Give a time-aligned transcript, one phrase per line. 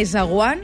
[0.00, 0.60] és aguant,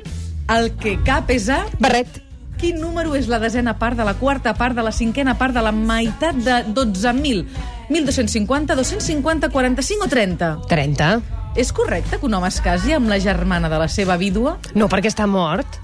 [0.50, 1.62] el que cap és a...
[1.82, 2.20] Barret.
[2.60, 5.62] Quin número és la desena part de la quarta part de la cinquena part de
[5.64, 7.46] la meitat de 12.000?
[7.88, 10.50] 1.250, 250, 45 o 30?
[10.68, 11.12] 30.
[11.56, 14.58] És correcte que un home es casi amb la germana de la seva vídua?
[14.74, 15.80] No, perquè està mort.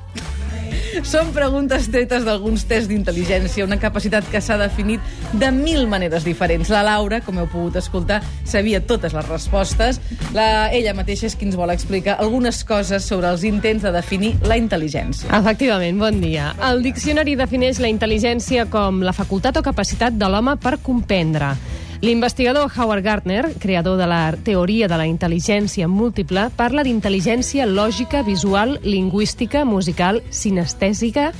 [1.05, 5.02] Són preguntes tretes d'alguns tests d'intel·ligència, una capacitat que s'ha definit
[5.36, 6.70] de mil maneres diferents.
[6.72, 10.00] La Laura, com heu pogut escoltar, sabia totes les respostes.
[10.36, 14.34] La, ella mateixa és qui ens vol explicar algunes coses sobre els intents de definir
[14.48, 15.28] la intel·ligència.
[15.36, 16.55] Efectivament, bon dia.
[16.70, 21.55] El diccionari defineix la intel·ligència com la facultat o capacitat de l'home per comprendre.
[22.02, 28.77] L'investigador Howard Gardner, creador de la teoria de la intel·ligència múltiple, parla d'intel·ligència lògica, visual,
[28.84, 31.30] lingüística, musical, sinestèsica,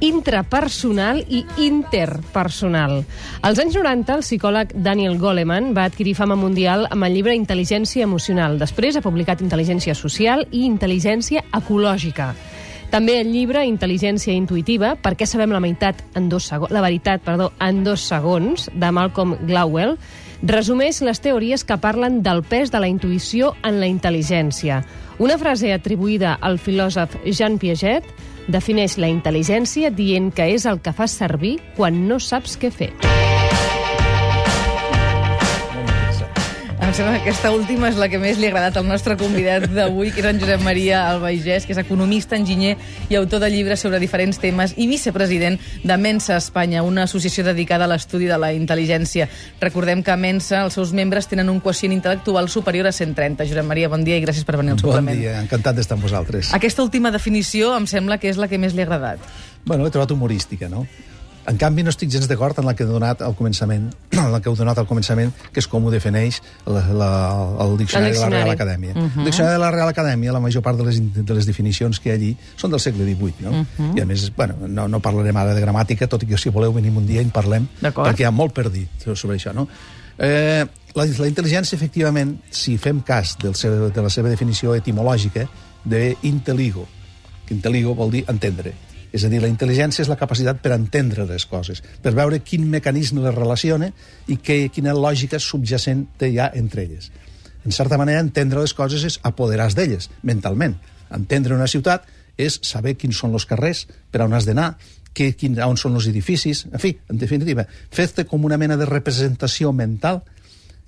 [0.00, 3.02] intrapersonal i interpersonal.
[3.42, 8.06] Als anys 90, el psicòleg Daniel Goleman va adquirir fama mundial amb el llibre Intel·ligència
[8.06, 8.58] emocional.
[8.62, 12.34] Després ha publicat Intel·ligència social i Intel·ligència ecològica.
[12.88, 17.20] També el llibre Intel·ligència intuïtiva, per què sabem la meitat en dos segons, la veritat,
[17.24, 19.98] perdó, en dos segons, de Malcolm Gladwell,
[20.42, 24.80] resumeix les teories que parlen del pes de la intuïció en la intel·ligència.
[25.18, 28.08] Una frase atribuïda al filòsof Jean Piaget
[28.48, 32.94] defineix la intel·ligència dient que és el que fas servir quan no saps què fer.
[36.88, 39.66] Em sembla que aquesta última és la que més li ha agradat al nostre convidat
[39.68, 42.78] d'avui, que és en Josep Maria Albaigès, que és economista, enginyer
[43.12, 47.84] i autor de llibres sobre diferents temes i vicepresident de Mensa Espanya, una associació dedicada
[47.84, 49.26] a l'estudi de la intel·ligència.
[49.60, 53.44] Recordem que a Mensa els seus membres tenen un quocient intel·lectual superior a 130.
[53.52, 55.20] Josep Maria, bon dia i gràcies per venir al Bon suplement.
[55.20, 56.54] dia, encantat d'estar amb vosaltres.
[56.56, 59.20] Aquesta última definició em sembla que és la que més li ha agradat.
[59.66, 60.86] Bueno, l'he trobat humorística, no?
[61.48, 64.40] En canvi, no estic gens d'acord en la que he donat al començament, en la
[64.44, 67.10] que heu donat al començament, que és com ho defineix la, la,
[67.64, 68.92] el diccionari, de la Real Acadèmia.
[68.92, 69.20] Uh -huh.
[69.22, 72.10] El diccionari de la Real Acadèmia, la major part de les, de les definicions que
[72.10, 73.50] hi ha allí són del segle XVIII, no?
[73.50, 73.98] Uh -huh.
[73.98, 76.72] I a més, bueno, no, no parlarem ara de gramàtica, tot i que si voleu
[76.72, 79.68] venim un dia i en parlem, perquè hi ha molt per dir sobre això, no?
[80.18, 85.48] Eh, la, la intel·ligència, efectivament, si fem cas del seu, de la seva definició etimològica,
[85.84, 86.86] de intelligo,
[87.46, 88.74] que intelligo vol dir entendre.
[89.12, 92.66] És a dir, la intel·ligència és la capacitat per entendre les coses, per veure quin
[92.68, 93.88] mecanisme les relaciona
[94.28, 97.10] i que, quina lògica subjacent hi ha entre elles.
[97.64, 100.76] En certa manera, entendre les coses és apoderar-se d'elles, mentalment.
[101.14, 102.06] Entendre una ciutat
[102.38, 104.74] és saber quins són els carrers, per on has d'anar,
[105.12, 108.86] que, quin, on són els edificis, en fi, en definitiva, fer-te com una mena de
[108.86, 110.22] representació mental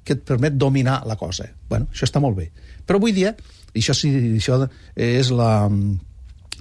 [0.05, 1.49] que et permet dominar la cosa.
[1.69, 2.51] Bueno, això està molt bé.
[2.87, 3.35] Però avui dia,
[3.73, 4.61] i això, sí, això
[4.95, 5.51] és la,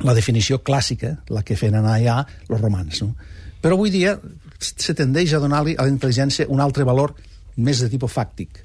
[0.06, 3.02] la definició clàssica, la que feien anar ja els romans.
[3.04, 3.16] No?
[3.62, 4.18] Però avui dia
[4.60, 7.16] se tendeix a donar-li a la intel·ligència un altre valor
[7.58, 8.64] més de tipus fàctic.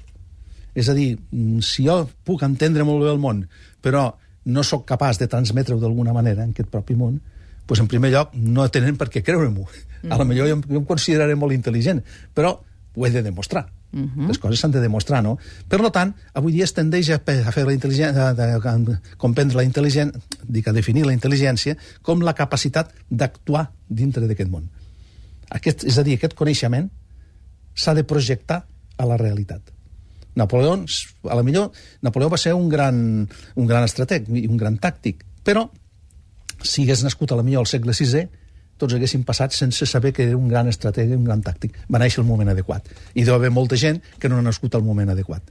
[0.75, 3.47] És a dir, mm, si jo puc entendre molt bé el món,
[3.81, 4.13] però
[4.45, 7.19] no sóc capaç de transmetre-ho d'alguna manera en aquest propi món,
[7.67, 9.65] doncs en primer lloc no tenen per què creure-m'ho.
[10.03, 10.11] Mm.
[10.11, 12.03] A lo millor jo, em- jo em consideraré molt intel·ligent,
[12.33, 12.59] però
[12.95, 13.65] ho he de demostrar.
[13.95, 14.27] Uh -huh.
[14.27, 15.37] Les coses s'han de demostrar, no?
[15.69, 19.55] Per tant, avui dia es tendeix a, a fer la intel·ligència, a, a, a comprendre
[19.55, 20.11] la intel·ligència,
[20.43, 24.69] dic, a definir la intel·ligència com la capacitat d'actuar dintre d'aquest món.
[25.49, 26.89] Aquest, és a dir, aquest coneixement
[27.73, 28.65] s'ha de projectar
[28.97, 29.61] a la realitat.
[30.35, 30.75] Napoleó,
[31.29, 35.23] a la millor, Napoleó va ser un gran, un gran estrateg i un gran tàctic,
[35.43, 35.69] però
[36.61, 38.27] si hagués nascut a la millor al segle VI,
[38.77, 41.77] tots haguéssim passat sense saber que era un gran estrateg i un gran tàctic.
[41.91, 42.87] Va néixer el moment adequat.
[43.15, 45.43] I deu haver molta gent que no ha nascut al moment adequat.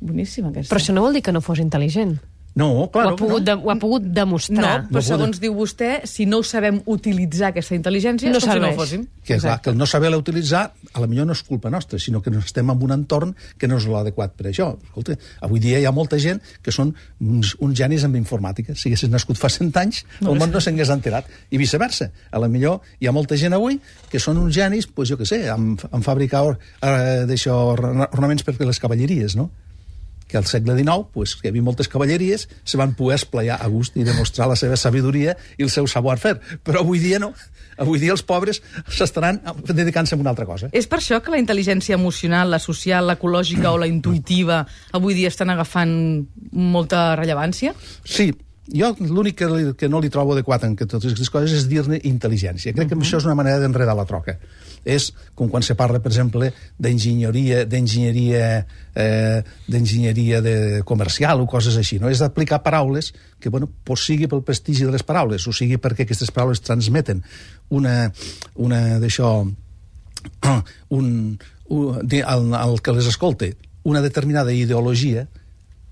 [0.00, 0.72] Boníssima, aquesta.
[0.72, 2.18] Però això no vol dir que no fos intel·ligent.
[2.56, 3.44] No, clar, ho, ha pogut no.
[3.44, 4.86] de, ho ha pogut No, demostrar.
[4.88, 8.62] però No segons diu vostè, si no sabem utilitzar, aquesta intel·ligència, No és com si
[8.62, 9.02] no ho fóssim.
[9.22, 12.22] que, clar, que el no saber-la utilitzar, a la millor no és culpa nostra, sinó
[12.22, 14.70] que estem en un entorn que no és l'adequat per això.
[14.88, 18.74] Escolta, avui dia hi ha molta gent que són uns, uns genis en informàtica.
[18.74, 21.28] Si haguessis nascut fa 100 anys, el món no s'hagués enterat.
[21.50, 22.08] I viceversa.
[22.32, 23.76] A la millor hi ha molta gent avui
[24.08, 28.56] que són uns genis, pues, jo què sé, en, en fabricar or, eh, ornaments per
[28.64, 29.50] les cavalleries, no?
[30.26, 33.96] Que al segle XIX, pues, hi havia moltes cavalleries, se van poder esplaiar a gust
[33.96, 36.40] i demostrar la seva sabidoria i el seu savoir-faire.
[36.66, 37.32] Però avui dia no.
[37.76, 40.70] Avui dia els pobres s'estaran dedicant-se a una altra cosa.
[40.72, 44.62] És per això que la intel·ligència emocional, la social, l'ecològica o la intuïtiva
[44.96, 45.92] avui dia estan agafant
[46.52, 47.74] molta rellevància?
[48.04, 48.30] Sí,
[48.72, 52.00] jo l'únic que, li- que no li trobo adequat en totes aquestes coses és dir-ne
[52.08, 52.72] intel·ligència.
[52.74, 54.38] Crec que això és una manera d'enredar la troca.
[54.86, 58.42] És com quan se parla, per exemple, d'enginyeria d'enginyeria
[58.94, 61.98] eh, d'enginyeria de comercial o coses així.
[61.98, 62.08] No?
[62.10, 66.06] És d'aplicar paraules que, bueno, pues sigui pel prestigi de les paraules, o sigui perquè
[66.06, 67.22] aquestes paraules transmeten
[67.70, 68.12] una,
[68.54, 69.32] una d'això
[70.90, 75.26] un, un, di- al, al que les escolte una determinada ideologia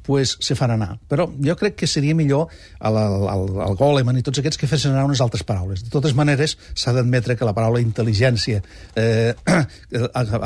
[0.05, 0.99] pues, se fan anar.
[1.09, 4.93] Però jo crec que seria millor el, el, el Goleman i tots aquests que fessin
[4.93, 5.87] anar unes altres paraules.
[5.87, 8.61] De totes maneres, s'ha d'admetre que la paraula intel·ligència
[9.01, 9.33] eh,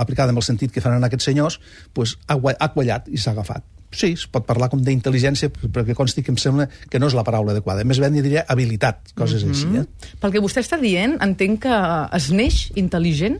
[0.04, 1.58] aplicada en el sentit que fan anar aquests senyors
[1.92, 3.66] pues, ha, ha quallat i s'ha agafat.
[3.88, 7.16] Sí, es pot parlar com d'intel·ligència, però que consti que em sembla que no és
[7.16, 7.86] la paraula adequada.
[7.88, 9.74] Més ben diria habilitat, coses mm -hmm.
[9.74, 9.78] així.
[9.80, 10.16] Eh?
[10.20, 11.76] Pel que vostè està dient, entenc que
[12.16, 13.38] es neix intel·ligent?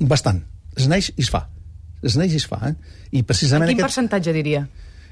[0.00, 0.44] Bastant.
[0.76, 1.48] Es neix i es fa.
[2.02, 2.60] Es neix i es fa.
[2.68, 2.74] Eh?
[3.10, 3.96] I precisament en quin aquest...
[3.96, 4.68] percentatge diria?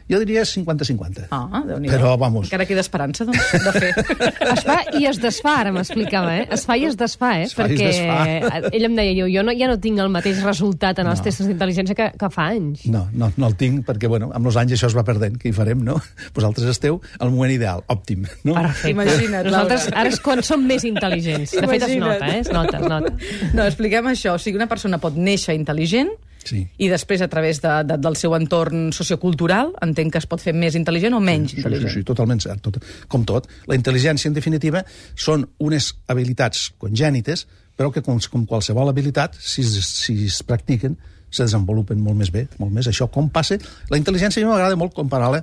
[0.06, 1.25] Jo diria 50-50.
[1.35, 2.47] Ah, déu nhi Però, vamos...
[2.47, 3.88] Encara queda esperança, doncs, de fer.
[4.56, 6.44] Es fa i es desfà, ara m'explicava, eh?
[6.55, 7.49] Es fa i es desfà, eh?
[7.49, 8.69] Es fa i es Perquè desfà.
[8.76, 11.26] ell em deia, jo, jo no, ja no tinc el mateix resultat en els No.
[11.26, 12.85] testos d'intel·ligència que, que fa anys.
[12.93, 15.41] No, no, no el tinc perquè, bueno, amb els anys això es va perdent.
[15.43, 15.99] Què hi farem, no?
[16.38, 18.55] Vosaltres esteu al moment ideal, òptim, no?
[18.55, 18.93] Perfecte.
[18.94, 21.56] Imagina't, Nosaltres ara és quan som més intel·ligents.
[21.58, 22.44] De fet, es nota, eh?
[22.47, 23.12] Es nota, es nota.
[23.58, 24.37] No, expliquem això.
[24.38, 26.14] O sigui, una persona pot néixer intel·ligent
[26.46, 26.62] Sí.
[26.78, 30.54] i després, a través de, de, del seu entorn sociocultural, entenc que es pot fer
[30.54, 31.94] més intel·ligent o menys Sí, sí, intel·ligent.
[31.98, 32.62] sí, totalment cert.
[32.62, 32.78] Tot,
[33.10, 33.48] com tot.
[33.66, 34.84] La intel·ligència, en definitiva,
[35.14, 37.46] són unes habilitats congènites,
[37.76, 40.96] però que, com, com qualsevol habilitat, si, es- si es practiquen,
[41.37, 42.87] se desenvolupen molt més bé, molt més.
[42.88, 43.58] Això com passa...
[43.90, 45.40] La intel·ligència a mi m'agrada molt comparar-la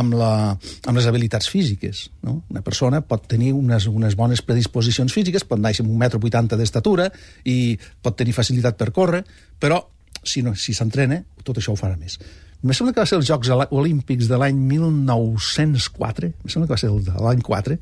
[0.00, 2.06] amb, la, amb les habilitats físiques.
[2.24, 2.38] No?
[2.50, 6.56] Una persona pot tenir unes, unes bones predisposicions físiques, pot néixer amb un metro vuitanta
[6.58, 7.10] d'estatura
[7.44, 9.22] i pot tenir facilitat per córrer,
[9.60, 9.82] però
[10.26, 12.18] si no, si s'entrena, tot això ho farà més.
[12.64, 16.80] Em sembla que va ser els Jocs Olímpics de l'any 1904, em sembla que va
[16.80, 17.76] ser el de l'any 4,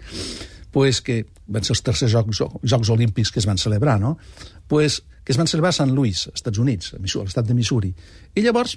[0.75, 4.17] pues que van ser els tercers Jocs, Jocs Olímpics que es van celebrar, no?
[4.67, 7.93] Pues, que es van celebrar a Sant Louis, als Estats Units, a l'estat de Missouri.
[8.35, 8.77] I llavors,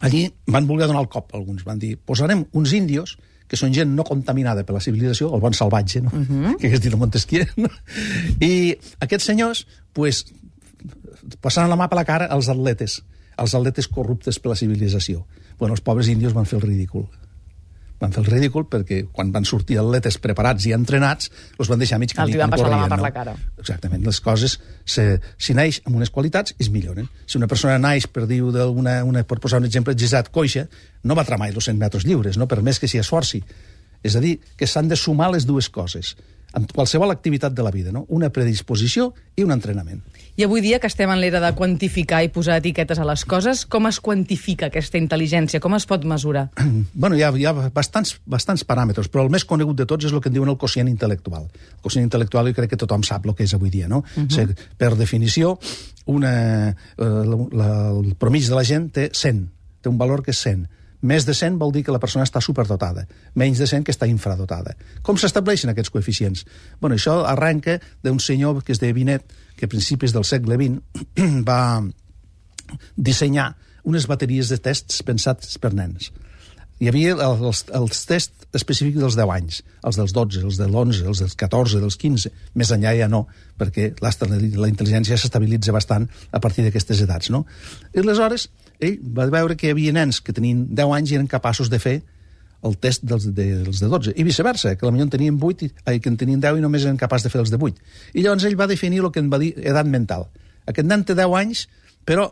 [0.00, 1.64] allí van voler donar el cop, alguns.
[1.66, 5.54] Van dir, posarem uns índios que són gent no contaminada per la civilització, el bon
[5.54, 6.10] salvatge, no?
[6.10, 6.56] Uh -huh.
[6.58, 7.68] que hagués dit el Montesquieu, no?
[8.40, 10.24] I aquests senyors, pues,
[11.40, 13.02] passaran la mà per la cara als atletes,
[13.36, 15.26] als atletes corruptes per la civilització.
[15.58, 17.06] Bueno, els pobres índios van fer el ridícul.
[18.00, 22.00] Van fer el ridícul perquè quan van sortir atletes preparats i entrenats, els van deixar
[22.02, 22.34] mig camí.
[22.34, 23.06] Els van passar la mà per no?
[23.06, 23.36] la cara.
[23.62, 25.06] Exactament, les coses, se,
[25.38, 27.08] si naix amb unes qualitats, es milloren.
[27.26, 30.66] Si una persona naix, per dir una, una, per posar un exemple, gisat coixa,
[31.04, 32.50] no batrà mai els 100 metres lliures, no?
[32.50, 33.44] per més que s'hi esforci.
[34.04, 36.12] És a dir, que s'han de sumar les dues coses
[36.54, 38.04] en qualsevol activitat de la vida, no?
[38.08, 40.02] una predisposició i un entrenament.
[40.34, 43.64] I avui dia que estem en l'era de quantificar i posar etiquetes a les coses,
[43.70, 45.60] com es quantifica aquesta intel·ligència?
[45.62, 46.48] Com es pot mesurar?
[47.04, 50.14] bueno, hi ha, hi ha bastants, bastants paràmetres, però el més conegut de tots és
[50.14, 51.46] el que en diuen el quocient intel·lectual.
[51.46, 54.04] El quocient intel·lectual jo crec que tothom sap el que és avui dia, no?
[54.16, 54.54] Uh -huh.
[54.78, 55.58] per definició,
[56.06, 59.48] una, eh, la, la, el promig de la gent té 100,
[59.82, 60.68] té un valor que és 100.
[61.04, 63.04] Més de 100 vol dir que la persona està superdotada,
[63.36, 64.72] menys de 100 que està infradotada.
[65.04, 66.44] Com s'estableixen aquests coeficients?
[66.80, 71.04] Bueno, això arrenca d'un senyor que es deia Binet, que a principis del segle XX
[71.50, 71.60] va
[72.96, 73.52] dissenyar
[73.84, 76.08] unes bateries de tests pensats per nens.
[76.82, 81.04] Hi havia els, els tests específics dels 10 anys, els dels 12, els de l'11,
[81.06, 82.32] els dels 14, dels 15.
[82.58, 83.24] Més enllà ja no,
[83.58, 84.10] perquè la,
[84.66, 87.44] intel·ligència s'estabilitza bastant a partir d'aquestes edats, no?
[87.94, 88.48] I aleshores,
[88.82, 91.78] ell va veure que hi havia nens que tenien 10 anys i eren capaços de
[91.82, 92.00] fer
[92.64, 95.98] el test dels de, dels de 12, i viceversa, que potser en tenien 8 i,
[96.00, 97.84] que en tenien 10 i només eren capaços de fer els de 8.
[98.14, 100.26] I llavors ell va definir el que en va dir edat mental.
[100.66, 101.66] Aquest nen té 10 anys,
[102.08, 102.30] però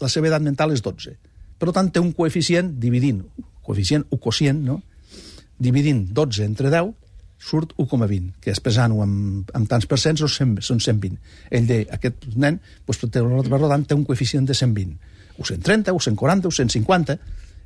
[0.00, 1.14] la seva edat mental és 12.
[1.58, 3.20] Per tant, té un coeficient dividint,
[3.68, 4.80] coeficient o quocient, no?
[5.58, 6.94] dividint 12 entre 10,
[7.38, 11.18] surt 1,20, que expressant-ho amb, amb tants percents són 100, són 120.
[11.54, 14.96] Ell deia, aquest nen, doncs, per tant, té un coeficient de 120,
[15.38, 17.18] o 130, o 140, o 150,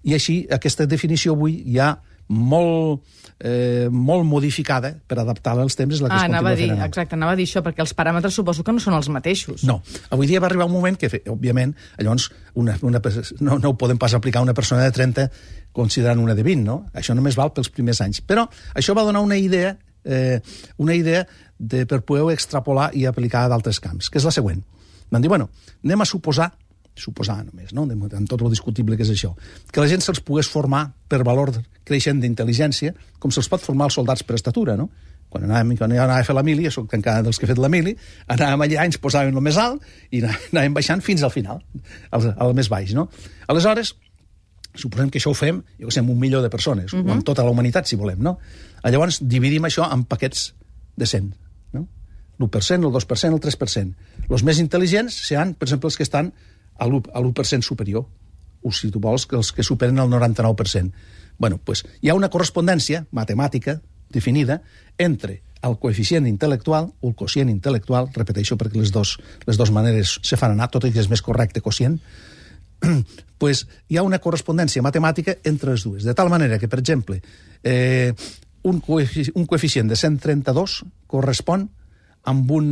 [0.09, 1.94] i així aquesta definició avui ja
[2.29, 3.02] molt,
[3.41, 6.57] eh, molt modificada per adaptar-la als temps és la que Ah, es anava a continua
[6.57, 6.88] dir, fent anar.
[6.88, 9.64] exacte, anava a dir això, perquè els paràmetres suposo que no són els mateixos.
[9.64, 9.83] No.
[10.11, 13.00] Avui dia va arribar un moment que, òbviament, llavors una, una,
[13.41, 15.31] no, no ho podem pas aplicar a una persona de 30
[15.73, 16.87] considerant una de 20, no?
[16.95, 18.21] Això només val pels primers anys.
[18.21, 20.41] Però això va donar una idea, eh,
[20.79, 21.26] una idea
[21.59, 24.62] de, per poder extrapolar i aplicar a d'altres camps, que és la següent.
[25.11, 25.50] Van dir, bueno,
[25.85, 26.52] anem a suposar
[26.99, 27.87] suposar només, no?
[27.87, 29.32] Amb tot el discutible que és això,
[29.72, 31.54] que la gent se'ls pogués formar per valor
[31.88, 34.90] creixent d'intel·ligència, com se'ls pot formar els soldats per estatura, no?
[35.32, 37.50] Quan anàvem, quan jo anava a fer la mili, jo soc encara dels que he
[37.50, 37.94] fet la mili,
[38.28, 41.62] anàvem allà, ens posàvem el més alt i anà- anàvem baixant fins al final,
[42.11, 43.08] al, al més baix, no?
[43.49, 43.94] Aleshores,
[44.76, 47.08] suposem que això ho fem, jo que sé, amb un milió de persones, uh -huh.
[47.08, 48.38] o amb tota la humanitat, si volem, no?
[48.84, 50.54] Llavors, dividim això en paquets
[50.96, 51.34] de 100,
[51.72, 51.88] no?
[52.38, 53.94] L'1%, el 2%, el 3%.
[54.28, 56.32] Els més intel·ligents seran, per exemple, els que estan
[56.79, 58.07] a l'1 a l'1% superior,
[58.62, 60.93] o si tu vols, que els que superen el 99%.
[61.38, 63.81] bueno, pues, hi ha una correspondència matemàtica
[64.12, 64.61] definida
[64.99, 70.19] entre el coeficient intel·lectual o el quocient intel·lectual, repeteixo perquè les dos, les dues maneres
[70.23, 71.99] se fan anar, tot i que és més correcte quocient,
[73.43, 76.07] pues, hi ha una correspondència matemàtica entre les dues.
[76.07, 77.21] De tal manera que, per exemple,
[77.62, 78.12] eh,
[78.62, 81.69] un, coefici un coeficient de 132 correspon
[82.31, 82.69] amb un,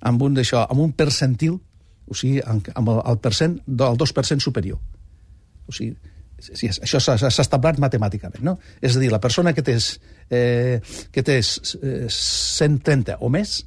[0.00, 1.58] amb un, d'això, amb un percentil,
[2.06, 4.78] o sigui, amb, el, el percent, el 2% superior.
[5.66, 5.96] O sigui,
[6.42, 8.58] sí, això s'ha establert matemàticament, no?
[8.80, 9.76] És a dir, la persona que té,
[10.30, 10.80] eh,
[11.12, 13.66] que té 130 o més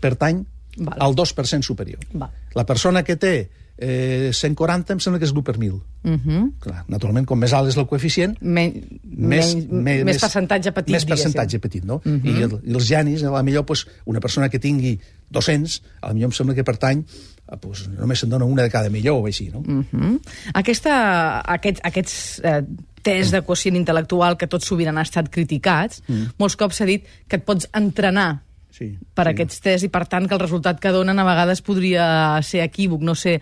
[0.00, 0.44] pertany
[0.78, 0.96] Val.
[0.98, 2.00] al 2% superior.
[2.12, 2.30] Val.
[2.56, 3.34] La persona que té
[3.80, 5.80] eh, 140 em sembla que és l'1 per 1.000.
[6.04, 6.52] Uh -huh.
[6.60, 8.72] Clar, naturalment, com més alt és el coeficient, Men,
[9.04, 11.32] més, menys, més percentatge petit, Més diguéssim.
[11.32, 12.00] percentatge petit, no?
[12.04, 12.24] Uh -huh.
[12.24, 15.00] I, el, I els genis, a la millor, pues, una persona que tingui
[15.30, 17.04] 200, a millor em sembla que pertany
[17.50, 19.60] a, pues, només se'n dona una de cada millor o així, no?
[19.60, 20.20] Uh -huh.
[20.54, 22.62] Aquesta, aquest, aquests eh,
[23.02, 26.36] tests de quocient intel·lectual que tot sovint han estat criticats, mm.
[26.38, 29.30] molts cops s'ha dit que et pots entrenar Sí, per sí.
[29.30, 33.02] aquests tests i, per tant, que el resultat que donen a vegades podria ser equívoc,
[33.02, 33.40] no ser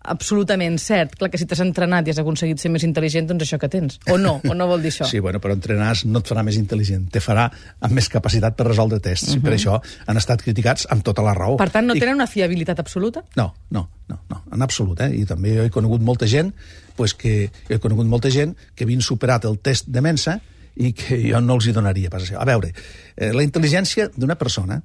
[0.00, 1.14] absolutament cert.
[1.18, 3.98] Clar que si t'has entrenat i has aconseguit ser més intel·ligent, doncs això que tens.
[4.10, 5.08] O no, o no vol dir això.
[5.08, 7.48] Sí, bueno, però entrenar no et farà més intel·ligent, te farà
[7.80, 9.34] amb més capacitat per resoldre tests.
[9.34, 9.42] Uh -huh.
[9.44, 11.56] Per això han estat criticats amb tota la raó.
[11.56, 13.24] Per tant, no I- tenen una fiabilitat absoluta?
[13.36, 15.10] No, no, no, no, en absolut, eh?
[15.14, 16.54] I també jo he conegut molta gent,
[16.96, 20.40] pues que he conegut molta gent que havien superat el test de Mensa
[20.76, 22.40] i que jo no els hi donaria pas això.
[22.40, 22.72] A veure,
[23.16, 24.82] eh, la intel·ligència d'una persona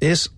[0.00, 0.30] és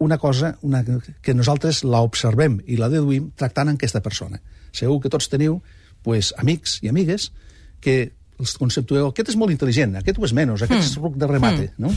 [0.00, 0.80] una cosa una,
[1.22, 4.40] que nosaltres la observem i la deduïm tractant amb aquesta persona.
[4.72, 5.60] Segur que tots teniu
[6.02, 7.30] pues, amics i amigues
[7.84, 11.26] que els conceptueu, aquest és molt intel·ligent, aquest ho és menys, aquest és ruc de
[11.28, 11.90] remate, no?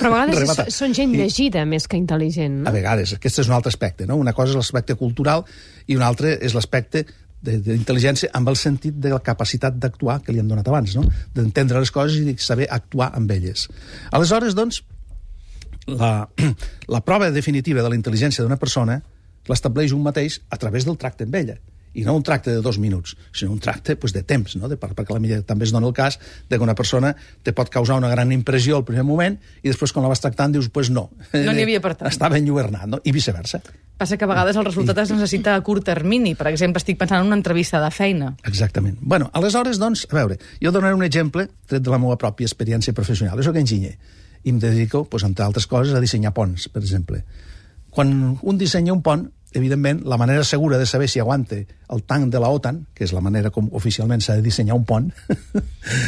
[0.00, 2.72] Però a vegades són gent I- llegida més que intel·ligent, a no?
[2.72, 4.16] vegades, aquest és un altre aspecte, no?
[4.16, 5.44] Una cosa és l'aspecte cultural
[5.86, 7.04] i un altre és l'aspecte
[7.44, 11.04] de- d'intel·ligència amb el sentit de la capacitat d'actuar que li hem donat abans, no?
[11.36, 13.68] D'entendre les coses i saber actuar amb elles.
[14.10, 14.80] Aleshores, doncs,
[15.86, 16.28] la,
[16.88, 19.00] la prova definitiva de la intel·ligència d'una persona
[19.48, 21.58] l'estableix un mateix a través del tracte amb ella
[21.98, 24.68] i no un tracte de dos minuts, sinó un tracte pues, de temps, no?
[24.70, 27.50] de, per- perquè la millor també es dona el cas de que una persona te
[27.52, 29.34] pot causar una gran impressió al primer moment
[29.64, 31.08] i després quan la vas tractant dius, pues no.
[31.34, 32.06] No n'hi havia per tant.
[32.12, 33.00] Estava enlluernat, no?
[33.02, 33.58] I viceversa.
[33.98, 36.36] Passa que a vegades el resultat es necessita a curt termini.
[36.38, 38.36] Per exemple, estic pensant en una entrevista de feina.
[38.46, 38.96] Exactament.
[39.02, 42.94] Bueno, aleshores, doncs, a veure, jo donaré un exemple tret de la meva pròpia experiència
[42.94, 43.34] professional.
[43.42, 43.96] Jo soc enginyer
[44.44, 47.24] i em dedico, doncs, entre altres coses, a dissenyar ponts, per exemple.
[47.90, 52.30] Quan un dissenya un pont, evidentment, la manera segura de saber si aguante el tanc
[52.32, 55.10] de la OTAN, que és la manera com oficialment s'ha de dissenyar un pont,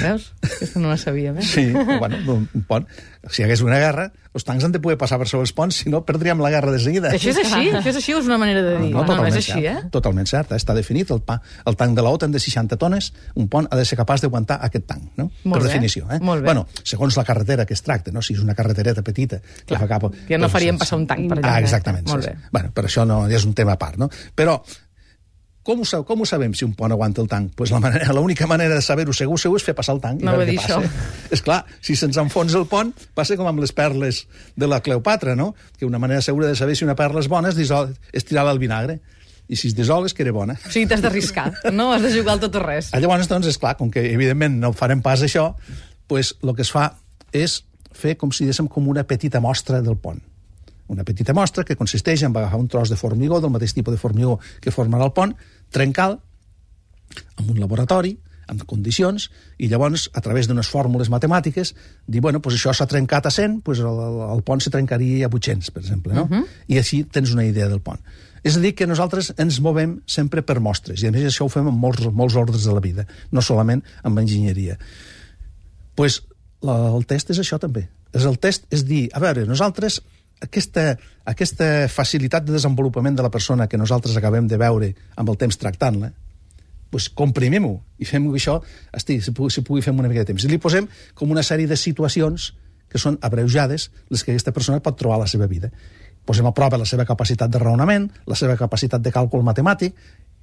[0.03, 0.31] Veus?
[0.47, 1.43] Aquesta no la sabia, eh?
[1.43, 2.87] sí, bueno, un, un pont,
[3.31, 5.77] si hi hagués una guerra, els tancs han de poder passar per sobre els ponts,
[5.85, 7.11] si no, perdríem la guerra de seguida.
[7.15, 7.69] Això és així?
[7.71, 8.91] Això és així o és una manera de dir?
[8.91, 9.87] No, no, no, no és així, cert.
[9.87, 9.91] eh?
[9.95, 10.59] Totalment cert, eh?
[10.59, 11.11] està definit.
[11.15, 11.37] El, pa,
[11.69, 14.59] el tanc de la OTAN de 60 tones, un pont ha de ser capaç d'aguantar
[14.67, 15.29] aquest tanc, no?
[15.45, 16.09] Molt per bé, definició.
[16.11, 16.19] Eh?
[16.21, 16.51] molt bé.
[16.51, 18.23] Bueno, segons la carretera que es tracta, no?
[18.23, 19.39] si és una carretereta petita...
[19.67, 20.09] Que fa cap...
[20.27, 21.55] Que no faríem passar un tanc per allà.
[21.55, 22.09] Ah, exactament.
[22.11, 22.39] Molt sí, bé.
[22.41, 22.51] sí.
[22.53, 24.11] Bueno, però això no, és un tema a part, no?
[24.35, 24.59] Però
[25.63, 27.53] com ho, com ho sabem si un pont aguanta el tanc?
[27.57, 30.23] Pues la manera, l'única manera de saber-ho segur, segur és fer passar el tanc.
[30.27, 30.81] No va dir què passa.
[30.81, 31.29] això.
[31.31, 34.25] És clar, si se'ns enfonsa el pont, passa com amb les perles
[34.59, 35.53] de la Cleopatra, no?
[35.79, 37.73] Que una manera segura de saber si una perla és bona és,
[38.13, 38.99] és tirar-la al vinagre.
[39.53, 40.55] I si es dissol és que era bona.
[40.67, 41.91] O sigui, t'has d'arriscar, no?
[41.93, 42.91] Has de jugar al tot o res.
[42.95, 45.51] Ah, Llavors, doncs, és clar, com que evidentment no farem pas això,
[46.09, 46.89] pues, el que es fa
[47.33, 47.61] és
[47.93, 50.23] fer com si diguéssim com una petita mostra del pont.
[50.89, 54.01] Una petita mostra que consisteix en agafar un tros de formigó, del mateix tipus de
[54.01, 55.35] formigó que formarà el pont,
[55.71, 56.21] trencar-lo
[57.39, 58.17] en un laboratori,
[58.51, 61.75] en condicions, i llavors, a través d'unes fórmules matemàtiques,
[62.07, 65.31] dir, bueno, pues això s'ha trencat a 100, pues el, el, pont se trencaria a
[65.33, 66.25] 800, per exemple, no?
[66.25, 66.45] Uh -huh.
[66.69, 68.01] I així tens una idea del pont.
[68.43, 71.49] És a dir, que nosaltres ens movem sempre per mostres, i a més això ho
[71.49, 74.79] fem en molts, molts ordres de la vida, no solament amb enginyeria.
[75.95, 76.23] pues,
[76.63, 77.89] la, el test és això també.
[78.13, 80.01] És el test és dir, a veure, nosaltres
[80.43, 80.97] aquesta,
[81.29, 85.59] aquesta facilitat de desenvolupament de la persona que nosaltres acabem de veure amb el temps
[85.61, 86.11] tractant-la,
[86.93, 88.59] pues comprimim-ho i fem que això
[88.93, 90.45] esti, se, pugui, se pugui fer una mica de temps.
[90.45, 92.51] I li posem com una sèrie de situacions
[92.93, 95.71] que són abreujades les que aquesta persona pot trobar a la seva vida.
[96.29, 99.97] Posem a prova la seva capacitat de raonament, la seva capacitat de càlcul matemàtic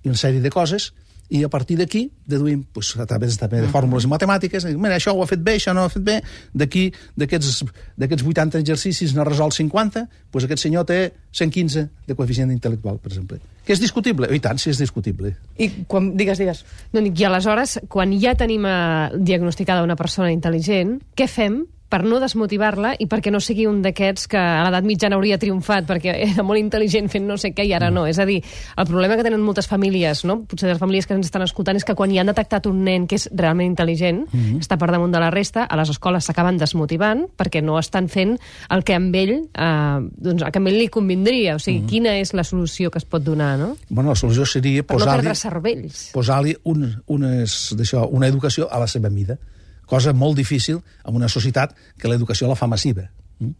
[0.03, 0.89] i una sèrie de coses
[1.29, 5.13] i a partir d'aquí deduïm pues, a través també de fórmules matemàtiques i, mira, això
[5.13, 6.17] ho ha fet bé, això no ho ha fet bé
[6.53, 7.63] d'aquí, d'aquests
[8.01, 10.99] d'aquests 80 exercicis n'ha resolt 50 pues aquest senyor té
[11.31, 14.29] 115 de coeficient intel·lectual, per exemple que és discutible?
[14.33, 16.13] I tant, si és discutible I quan...
[16.17, 16.63] Digues, digues.
[16.95, 22.19] No, I aleshores, quan ja tenim eh, diagnosticada una persona intel·ligent, què fem per no
[22.21, 26.45] desmotivar-la i perquè no sigui un d'aquests que a l'edat mitjana hauria triomfat perquè era
[26.45, 28.05] molt intel·ligent fent no sé què i ara no.
[28.07, 28.37] És a dir,
[28.77, 30.39] el problema que tenen moltes famílies, no?
[30.49, 33.07] potser les famílies que ens estan escoltant, és que quan hi han detectat un nen
[33.09, 34.61] que és realment intel·ligent, mm -hmm.
[34.61, 38.37] està per damunt de la resta, a les escoles s'acaben desmotivant perquè no estan fent
[38.69, 41.55] el que amb ell, eh, doncs, el que amb ell li convindria.
[41.55, 41.89] O sigui, mm -hmm.
[41.89, 43.77] quina és la solució que es pot donar, no?
[43.89, 46.09] Bueno, la solució seria per no posar-li perdre cervells.
[46.13, 47.75] posar un, unes,
[48.11, 49.37] una educació a la seva mida
[49.89, 53.09] cosa molt difícil en una societat que l'educació la fa massiva.
[53.39, 53.55] Mm?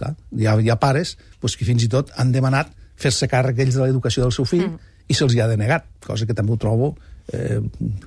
[0.00, 3.60] Clar, hi, ha, hi ha pares pues, que fins i tot han demanat fer-se càrrec
[3.64, 4.96] ells de l'educació del seu fill mm.
[5.12, 6.94] i se'ls hi ha denegat, cosa que també ho trobo
[7.32, 7.60] eh,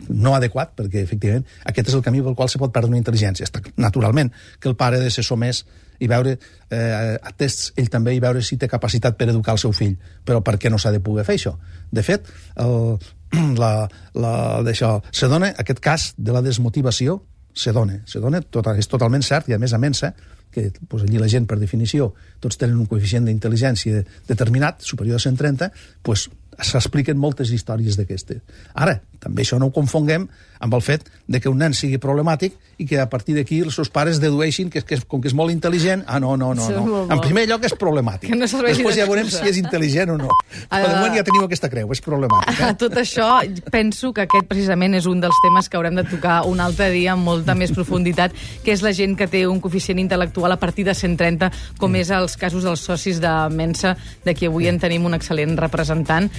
[0.09, 3.47] no adequat, perquè efectivament aquest és el camí pel qual se pot perdre una intel·ligència.
[3.77, 5.63] Naturalment, que el pare ha de ser somès
[6.03, 6.35] i veure,
[6.73, 9.95] eh, atès ell també, i veure si té capacitat per educar el seu fill.
[10.25, 11.53] Però per què no s'ha de poder fer això?
[11.91, 12.27] De fet,
[12.59, 12.97] el,
[13.61, 13.73] la,
[14.17, 14.33] la,
[14.65, 17.21] d'això, se dona aquest cas de la desmotivació
[17.53, 20.13] se dona, se dona tot, és totalment cert, i a més a mensa,
[20.53, 22.11] que pues, allí la gent, per definició,
[22.43, 25.71] tots tenen un coeficient d'intel·ligència determinat, superior a 130,
[26.05, 26.27] pues,
[26.61, 28.43] s'expliquen moltes històries d'aquestes.
[28.73, 30.27] Ara, també això no ho confonguem
[30.63, 33.75] amb el fet de que un nen sigui problemàtic i que a partir d'aquí els
[33.75, 37.01] seus pares dedueixin que, que com que és molt intel·ligent, ah, no, no, no, no.
[37.11, 38.31] En primer lloc és problemàtic.
[38.31, 40.31] Que no Després ja veurem si és intel·ligent o no.
[40.71, 42.61] Però de moment ja teniu aquesta creu, és problemàtic.
[42.63, 42.71] Eh?
[42.83, 43.27] Tot això,
[43.73, 47.13] penso que aquest precisament és un dels temes que haurem de tocar un altre dia
[47.13, 50.87] amb molta més profunditat, que és la gent que té un coeficient intel·lectual a partir
[50.87, 52.01] de 130, com mm.
[52.01, 56.31] és els casos dels socis de Mensa, de qui avui en tenim un excel·lent representant.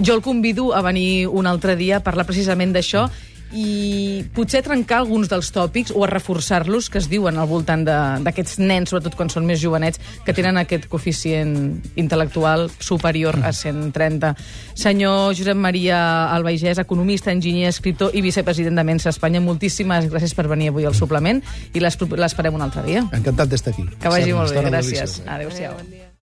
[0.00, 3.08] Jo el convido a venir un altre dia a parlar precisament d'això
[3.52, 8.58] i potser trencar alguns dels tòpics o a reforçar-los que es diuen al voltant d'aquests
[8.60, 11.54] nens, sobretot quan són més jovenets, que tenen aquest coeficient
[11.96, 14.34] intel·lectual superior a 130.
[14.76, 16.00] Senyor Josep Maria
[16.34, 20.96] Albaigès, economista, enginyer, escriptor i vicepresident de Mensa Espanya, moltíssimes gràcies per venir avui al
[20.98, 21.40] suplement
[21.72, 23.06] i l'esperem un altre dia.
[23.12, 23.88] Encantat d'estar aquí.
[23.96, 25.22] Que vagi molt bé, gràcies.
[25.24, 25.72] Adéu-siau.
[25.72, 26.07] Adéu, bon dia.